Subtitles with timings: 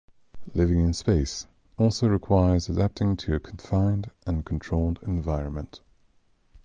[0.55, 1.45] Living in space
[1.77, 5.79] also requires adapting to a confined and controlled environment.